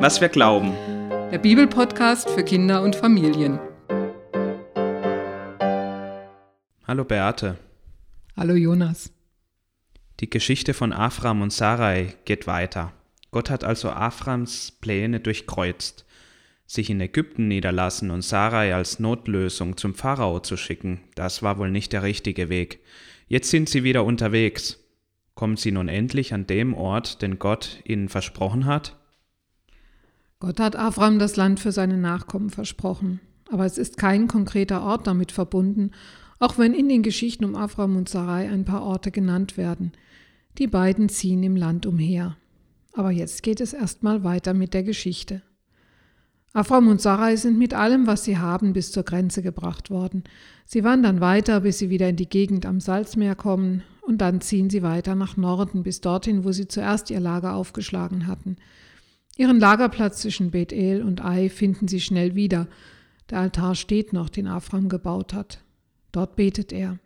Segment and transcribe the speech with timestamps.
[0.00, 0.74] was wir glauben.
[1.32, 3.58] Der Bibelpodcast für Kinder und Familien.
[6.86, 7.58] Hallo Beate.
[8.36, 9.12] Hallo Jonas.
[10.20, 12.92] Die Geschichte von Afram und Sarai geht weiter.
[13.32, 16.06] Gott hat also Aframs Pläne durchkreuzt,
[16.64, 21.00] sich in Ägypten niederlassen und Sarai als Notlösung zum Pharao zu schicken.
[21.16, 22.80] Das war wohl nicht der richtige Weg.
[23.26, 24.78] Jetzt sind sie wieder unterwegs.
[25.34, 28.97] Kommen sie nun endlich an dem Ort, den Gott ihnen versprochen hat?
[30.40, 33.20] Gott hat Avram das Land für seine Nachkommen versprochen,
[33.50, 35.90] aber es ist kein konkreter Ort damit verbunden,
[36.38, 39.92] auch wenn in den Geschichten um Avram und Sarai ein paar Orte genannt werden.
[40.58, 42.36] Die beiden ziehen im Land umher.
[42.92, 45.42] Aber jetzt geht es erstmal weiter mit der Geschichte.
[46.52, 50.22] Avram und Sarai sind mit allem, was sie haben, bis zur Grenze gebracht worden.
[50.64, 54.70] Sie wandern weiter, bis sie wieder in die Gegend am Salzmeer kommen, und dann ziehen
[54.70, 58.56] sie weiter nach Norden, bis dorthin, wo sie zuerst ihr Lager aufgeschlagen hatten.
[59.38, 62.66] Ihren Lagerplatz zwischen Bethel und Ai finden sie schnell wieder.
[63.30, 65.60] Der Altar steht noch, den Afram gebaut hat.
[66.10, 66.98] Dort betet er.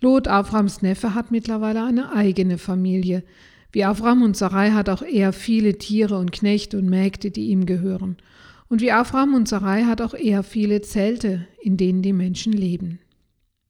[0.00, 3.22] Lot, Aframs Neffe, hat mittlerweile eine eigene Familie.
[3.70, 7.66] Wie Afram und Sarai hat auch er viele Tiere und Knechte und Mägde, die ihm
[7.66, 8.16] gehören.
[8.68, 12.98] Und wie Afram und Sarai hat auch er viele Zelte, in denen die Menschen leben.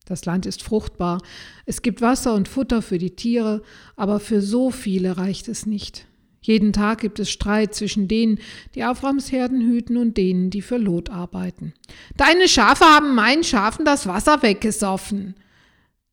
[0.05, 1.21] Das Land ist fruchtbar,
[1.65, 3.63] es gibt Wasser und Futter für die Tiere,
[3.97, 6.07] aber für so viele reicht es nicht.
[6.47, 8.39] Jeden Tag gibt es Streit zwischen denen,
[8.77, 11.73] die Avrams Herden hüten und denen, die für Lot arbeiten.
[12.17, 15.35] Deine Schafe haben meinen Schafen das Wasser weggesoffen.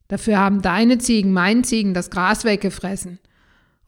[0.08, 3.20] Dafür haben deine Ziegen meinen Ziegen das Gras weggefressen.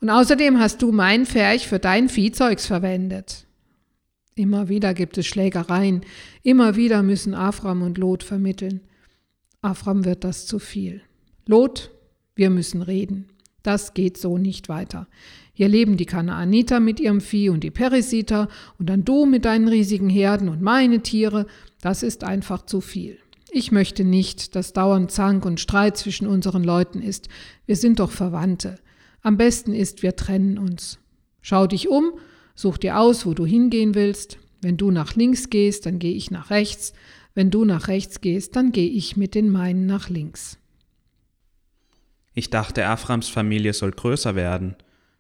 [0.02, 3.48] Und außerdem hast du mein Pferch für dein Viehzeugs verwendet.
[4.36, 6.02] Immer wieder gibt es Schlägereien,
[6.44, 8.82] immer wieder müssen Afram und Lot vermitteln.
[9.64, 11.02] Afram wird das zu viel.
[11.48, 11.90] Lot,
[12.36, 13.30] wir müssen reden.
[13.66, 15.08] Das geht so nicht weiter.
[15.52, 19.68] Hier leben die Kanaaniter mit ihrem Vieh und die Perisiter und dann du mit deinen
[19.68, 21.48] riesigen Herden und meine Tiere.
[21.82, 23.18] Das ist einfach zu viel.
[23.50, 27.28] Ich möchte nicht, dass dauernd Zank und Streit zwischen unseren Leuten ist.
[27.66, 28.78] Wir sind doch Verwandte.
[29.24, 31.00] Am besten ist, wir trennen uns.
[31.42, 32.12] Schau dich um,
[32.54, 34.38] such dir aus, wo du hingehen willst.
[34.62, 36.94] Wenn du nach links gehst, dann gehe ich nach rechts.
[37.34, 40.60] Wenn du nach rechts gehst, dann gehe ich mit den meinen nach links.
[42.36, 44.76] Ich dachte, Aframs Familie soll größer werden.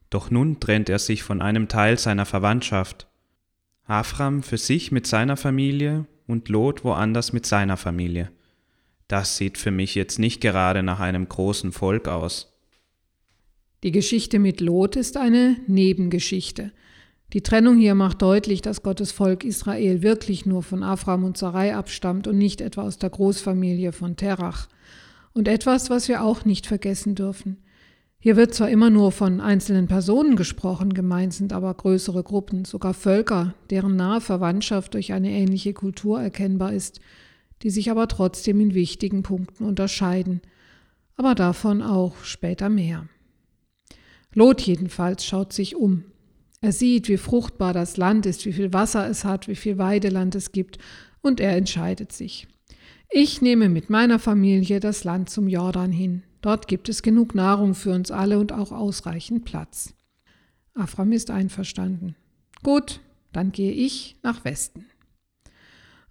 [0.10, 3.08] Doch nun trennt er sich von einem Teil seiner Verwandtschaft.
[3.88, 8.32] Afram für sich mit seiner Familie und Lot woanders mit seiner Familie.
[9.08, 12.54] Das sieht für mich jetzt nicht gerade nach einem großen Volk aus.
[13.84, 16.72] Die Geschichte mit Lot ist eine Nebengeschichte.
[17.34, 21.76] Die Trennung hier macht deutlich, dass Gottes Volk Israel wirklich nur von Afram und Sarai
[21.76, 24.68] abstammt und nicht etwa aus der Großfamilie von Terach.
[25.36, 27.58] Und etwas, was wir auch nicht vergessen dürfen.
[28.20, 32.94] Hier wird zwar immer nur von einzelnen Personen gesprochen, gemeint sind aber größere Gruppen, sogar
[32.94, 37.02] Völker, deren nahe Verwandtschaft durch eine ähnliche Kultur erkennbar ist,
[37.64, 40.42] die sich aber trotzdem in wichtigen Punkten unterscheiden,
[41.18, 43.10] aber davon auch später mehr.
[44.34, 46.06] Lot jedenfalls schaut sich um.
[46.62, 50.34] Er sieht, wie fruchtbar das Land ist, wie viel Wasser es hat, wie viel Weideland
[50.34, 50.80] es gibt,
[51.22, 52.48] und er entscheidet sich.
[53.18, 56.24] Ich nehme mit meiner Familie das Land zum Jordan hin.
[56.42, 59.94] Dort gibt es genug Nahrung für uns alle und auch ausreichend Platz.
[60.74, 62.18] Afram ist einverstanden.
[62.62, 63.00] Gut,
[63.32, 64.88] dann gehe ich nach Westen.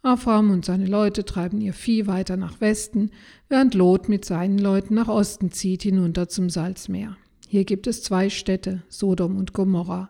[0.00, 3.10] Afram und seine Leute treiben ihr Vieh weiter nach Westen,
[3.50, 7.18] während Lot mit seinen Leuten nach Osten zieht, hinunter zum Salzmeer.
[7.46, 10.08] Hier gibt es zwei Städte, Sodom und Gomorra.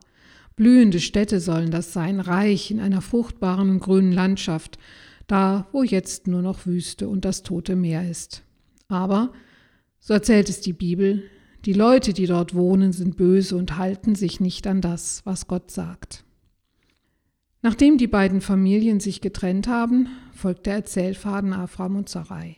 [0.54, 4.78] Blühende Städte sollen das sein, reich in einer fruchtbaren und grünen Landschaft,
[5.27, 8.43] da wo jetzt nur noch Wüste und das tote Meer ist.
[8.89, 9.33] Aber
[10.01, 11.23] so erzählt es die Bibel,
[11.65, 15.71] die Leute, die dort wohnen, sind böse und halten sich nicht an das, was Gott
[15.71, 16.25] sagt.
[17.63, 22.57] Nachdem die beiden Familien sich getrennt haben, folgt der Erzählfaden Afram und Sarai.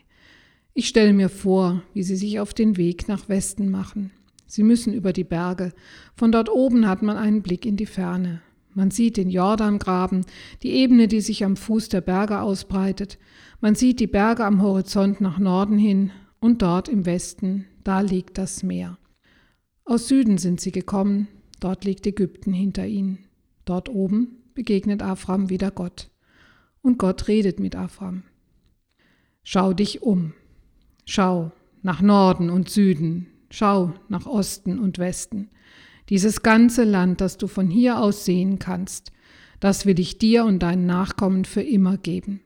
[0.75, 4.11] Ich stelle mir vor, wie sie sich auf den Weg nach Westen machen.
[4.47, 5.73] Sie müssen über die Berge.
[6.17, 8.43] Von dort oben hat man einen Blick in die Ferne.
[8.77, 10.27] Man sieht den Jordangraben,
[10.63, 13.19] die Ebene, die sich am Fuß der Berge ausbreitet.
[13.63, 18.37] Man sieht die Berge am Horizont nach Norden hin und dort im Westen, da liegt
[18.37, 18.99] das Meer.
[19.87, 21.27] Aus Süden sind sie gekommen,
[21.59, 23.21] dort liegt Ägypten hinter ihnen.
[23.65, 26.11] Dort oben begegnet Afram wieder Gott.
[26.83, 28.25] Und Gott redet mit Afram.
[29.43, 30.35] Schau dich um.
[31.07, 31.51] Schau
[31.81, 33.29] nach Norden und Süden.
[33.49, 35.49] Schau nach Osten und Westen.
[36.09, 39.13] Dieses ganze Land, das du von hier aus sehen kannst,
[39.61, 42.41] das will ich dir und deinen Nachkommen für immer geben.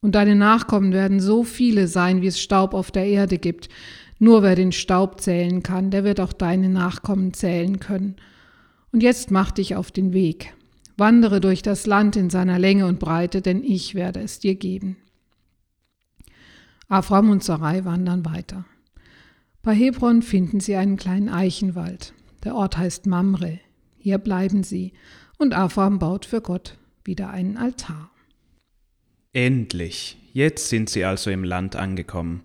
[0.00, 3.68] Und deine Nachkommen werden so viele sein, wie es Staub auf der Erde gibt.
[4.18, 8.16] Nur wer den Staub zählen kann, der wird auch deine Nachkommen zählen können.
[8.92, 10.54] Und jetzt mach dich auf den Weg.
[10.96, 14.96] Wandere durch das Land in seiner Länge und Breite, denn ich werde es dir geben.
[16.88, 18.64] Avram und Sarai wandern weiter.
[19.62, 22.14] Bei Hebron finden sie einen kleinen Eichenwald.
[22.46, 23.58] Der Ort heißt Mamre.
[23.98, 24.92] Hier bleiben sie,
[25.36, 28.12] und Avram baut für Gott wieder einen Altar.
[29.32, 32.44] Endlich, jetzt sind sie also im Land angekommen.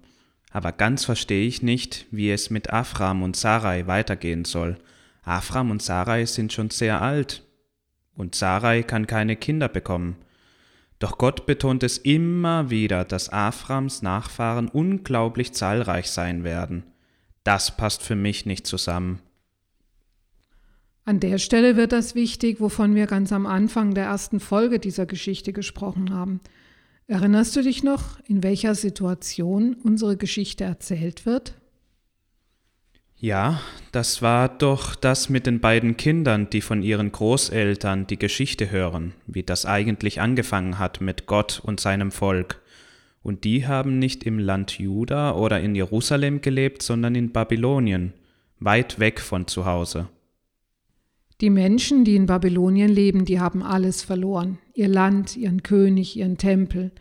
[0.50, 4.80] Aber ganz verstehe ich nicht, wie es mit Avram und Sarai weitergehen soll.
[5.22, 7.44] Avram und Sarai sind schon sehr alt,
[8.16, 10.16] und Sarai kann keine Kinder bekommen.
[10.98, 16.86] Doch Gott betont es immer wieder, dass Avrams Nachfahren unglaublich zahlreich sein werden.
[17.44, 19.22] Das passt für mich nicht zusammen.
[21.04, 25.06] An der Stelle wird das wichtig, wovon wir ganz am Anfang der ersten Folge dieser
[25.06, 26.42] Geschichte gesprochen haben.
[27.08, 31.56] Erinnerst du dich noch, in welcher Situation unsere Geschichte erzählt wird?
[33.18, 33.62] Ja,
[33.92, 39.14] das war doch das mit den beiden Kindern, die von ihren Großeltern die Geschichte hören,
[39.28, 42.62] wie das eigentlich angefangen hat mit Gott und seinem Volk.
[43.22, 48.14] Und die haben nicht im Land Juda oder in Jerusalem gelebt, sondern in Babylonien,
[48.60, 50.08] weit weg von zu Hause.
[51.42, 56.38] Die Menschen, die in Babylonien leben, die haben alles verloren, ihr Land, ihren König, ihren
[56.38, 56.92] Tempel.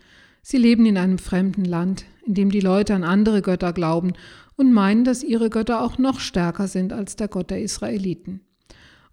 [0.41, 4.13] Sie leben in einem fremden Land, in dem die Leute an andere Götter glauben
[4.55, 8.41] und meinen, dass ihre Götter auch noch stärker sind als der Gott der Israeliten.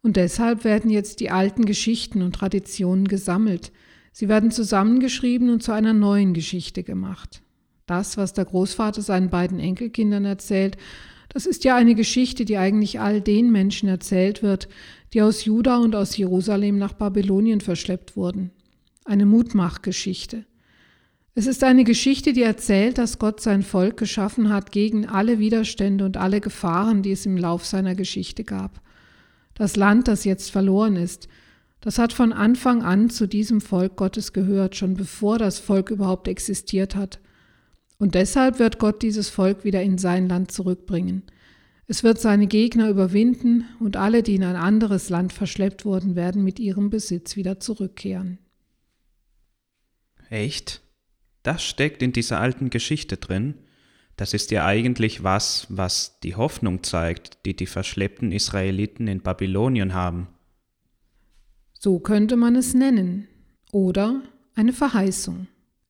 [0.02, 3.70] Und deshalb werden jetzt die alten Geschichten und Traditionen gesammelt.
[4.12, 7.42] Sie werden zusammengeschrieben und zu einer neuen Geschichte gemacht.
[7.84, 10.78] Das, was der Großvater seinen beiden Enkelkindern erzählt,
[11.28, 14.68] das ist ja eine Geschichte, die eigentlich all den Menschen erzählt wird,
[15.12, 18.50] die aus Juda und aus Jerusalem nach Babylonien verschleppt wurden.
[19.04, 20.44] Eine Mutmachgeschichte.
[21.34, 26.04] Es ist eine Geschichte, die erzählt, dass Gott sein Volk geschaffen hat gegen alle Widerstände
[26.04, 28.80] und alle Gefahren, die es im Lauf seiner Geschichte gab.
[29.54, 31.28] Das Land, das jetzt verloren ist,
[31.80, 36.26] das hat von Anfang an zu diesem Volk Gottes gehört, schon bevor das Volk überhaupt
[36.26, 37.20] existiert hat.
[37.98, 41.24] Und deshalb wird Gott dieses Volk wieder in sein Land zurückbringen.
[41.86, 46.44] Es wird seine Gegner überwinden und alle, die in ein anderes Land verschleppt wurden, werden
[46.44, 48.38] mit ihrem Besitz wieder zurückkehren.
[50.28, 50.82] Echt?
[51.42, 53.54] Das steckt in dieser alten Geschichte drin.
[54.16, 59.94] Das ist ja eigentlich was, was die Hoffnung zeigt, die die verschleppten Israeliten in Babylonien
[59.94, 60.28] haben.
[61.78, 63.28] So könnte man es nennen.
[63.72, 64.22] Oder
[64.54, 65.46] eine Verheißung.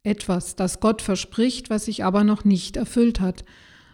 [0.09, 3.45] Etwas, das Gott verspricht, was sich aber noch nicht erfüllt hat.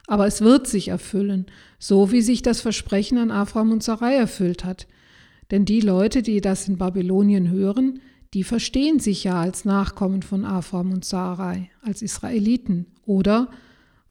[0.06, 1.46] Aber es wird sich erfüllen,
[1.78, 4.86] so wie sich das Versprechen an Abraham und Sarai erfüllt hat.
[5.50, 8.00] Denn die Leute, die das in Babylonien hören,
[8.34, 12.86] die verstehen sich ja als Nachkommen von Abraham und Sarai, als Israeliten.
[13.06, 13.50] Oder,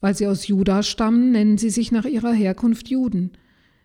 [0.02, 3.32] weil sie aus Juda stammen, nennen sie sich nach ihrer Herkunft Juden.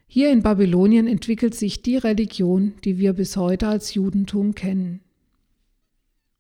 [0.07, 5.01] Hier in Babylonien entwickelt sich die Religion, die wir bis heute als Judentum kennen.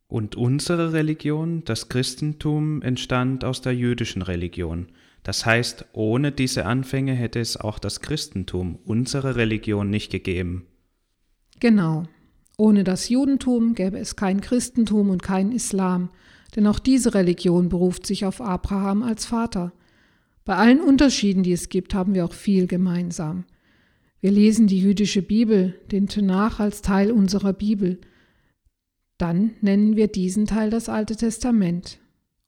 [0.09, 4.89] Und unsere Religion, das Christentum, entstand aus der jüdischen Religion.
[5.23, 10.67] Das heißt, ohne diese Anfänge hätte es auch das Christentum, unsere Religion, nicht gegeben.
[11.61, 12.05] Genau.
[12.57, 16.09] Ohne das Judentum gäbe es kein Christentum und kein Islam,
[16.57, 19.73] denn auch diese Religion beruft sich auf Abraham als Vater.
[20.45, 23.45] Bei allen Unterschieden, die es gibt, haben wir auch viel gemeinsam.
[24.21, 27.99] Wir lesen die jüdische Bibel, den Tenach als Teil unserer Bibel.
[29.19, 31.99] Dann nennen wir diesen Teil das Alte Testament.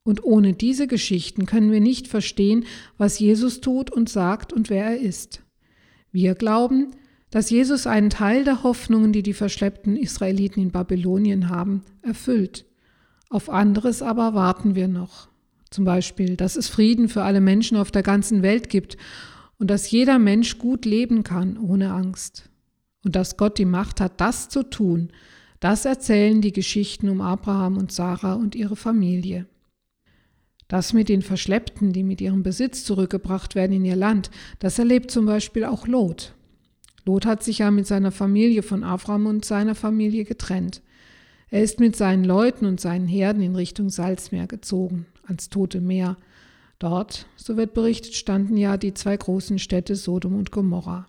[0.03, 2.65] Und ohne diese Geschichten können wir nicht verstehen,
[2.97, 5.43] was Jesus tut und sagt und wer er ist.
[6.11, 6.91] Wir glauben,
[7.29, 12.65] dass Jesus einen Teil der Hoffnungen, die die verschleppten Israeliten in Babylonien haben, erfüllt.
[13.29, 15.29] Auf anderes aber warten wir noch.
[15.69, 18.97] Zum Beispiel, dass es Frieden für alle Menschen auf der ganzen Welt gibt
[19.57, 22.49] und dass jeder Mensch gut leben kann ohne Angst.
[23.05, 25.11] Und dass Gott die Macht hat, das zu tun,
[25.61, 29.45] das erzählen die Geschichten um Abraham und Sarah und ihre Familie.
[30.67, 35.11] Das mit den Verschleppten, die mit ihrem Besitz zurückgebracht werden in ihr Land, das erlebt
[35.11, 36.33] zum Beispiel auch Lot.
[37.05, 40.81] Lot hat sich ja mit seiner Familie von Avram und seiner Familie getrennt.
[41.49, 46.17] Er ist mit seinen Leuten und seinen Herden in Richtung Salzmeer gezogen, ans Tote Meer.
[46.79, 51.05] Dort, so wird berichtet, standen ja die zwei großen Städte Sodom und Gomorra.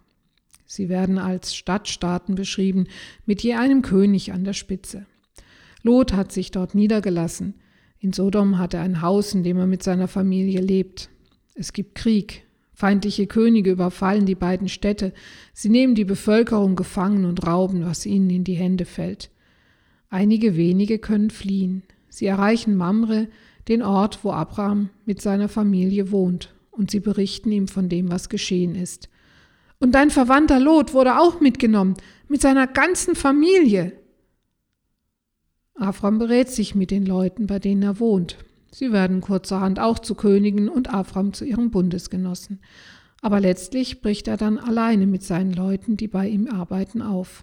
[0.74, 2.86] Sie werden als Stadtstaaten beschrieben,
[3.26, 5.04] mit je einem König an der Spitze.
[5.82, 7.56] Lot hat sich dort niedergelassen.
[7.98, 11.10] In Sodom hat er ein Haus, in dem er mit seiner Familie lebt.
[11.54, 15.12] Es gibt Krieg, Feindliche Könige überfallen die beiden Städte,
[15.52, 19.30] sie nehmen die Bevölkerung gefangen und rauben, was ihnen in die Hände fällt.
[20.08, 21.82] Einige wenige können fliehen.
[22.08, 23.28] Sie erreichen Mamre,
[23.68, 28.30] den Ort, wo Abraham mit seiner Familie wohnt, und sie berichten ihm von dem, was
[28.30, 29.10] geschehen ist.
[29.82, 31.94] Und dein Verwandter Lot wurde auch mitgenommen,
[32.28, 33.92] mit seiner ganzen Familie.
[35.74, 38.36] Afram berät sich mit den Leuten, bei denen er wohnt.
[38.70, 42.60] Sie werden kurzerhand auch zu Königen und Afram zu ihren Bundesgenossen.
[43.22, 47.42] Aber letztlich bricht er dann alleine mit seinen Leuten, die bei ihm arbeiten, auf.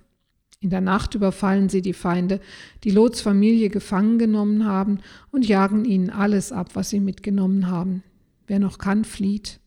[0.61, 2.39] In der Nacht überfallen sie die Feinde,
[2.85, 4.99] die Lots Familie gefangen genommen haben,
[5.31, 8.01] und jagen ihnen alles ab, was sie mitgenommen haben.
[8.47, 9.59] Wer noch kann, flieht.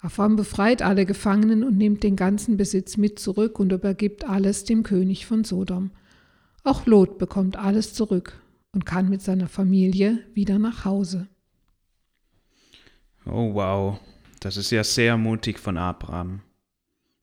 [0.00, 4.84] Afram befreit alle Gefangenen und nimmt den ganzen Besitz mit zurück und übergibt alles dem
[4.84, 5.90] König von Sodom.
[6.62, 8.40] Auch Lot bekommt alles zurück
[8.72, 11.26] und kann mit seiner Familie wieder nach Hause.
[13.26, 13.98] Oh wow,
[14.40, 16.42] das ist ja sehr mutig von Abraham.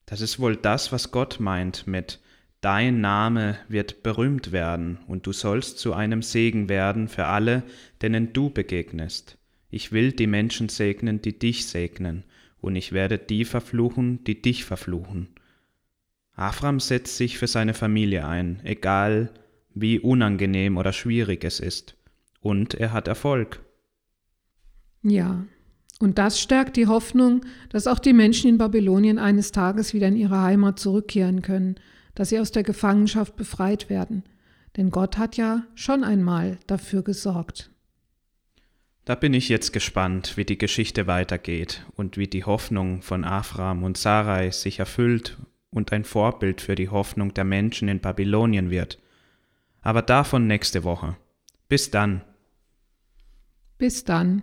[0.05, 2.19] Das ist wohl das, was Gott meint mit
[2.61, 7.63] Dein Name wird berühmt werden und du sollst zu einem Segen werden für alle,
[8.01, 9.37] denen du begegnest.
[9.69, 12.23] Ich will die Menschen segnen, die dich segnen,
[12.65, 15.29] und ich werde die verfluchen, die dich verfluchen.
[16.35, 19.29] Afram setzt sich für seine Familie ein, egal
[19.75, 21.95] wie unangenehm oder schwierig es ist.
[22.41, 23.61] Und er hat Erfolg.
[25.03, 25.45] Ja,
[25.99, 30.17] und das stärkt die Hoffnung, dass auch die Menschen in Babylonien eines Tages wieder in
[30.17, 31.75] ihre Heimat zurückkehren können,
[32.15, 34.23] dass sie aus der Gefangenschaft befreit werden.
[34.75, 37.69] Denn Gott hat ja schon einmal dafür gesorgt.
[39.05, 43.83] Da bin ich jetzt gespannt, wie die Geschichte weitergeht und wie die Hoffnung von Afram
[43.83, 45.37] und Sarai sich erfüllt
[45.69, 48.99] und ein Vorbild für die Hoffnung der Menschen in Babylonien wird.
[49.81, 51.15] Aber davon nächste Woche.
[51.67, 52.21] Bis dann.
[53.77, 54.41] Bis dann.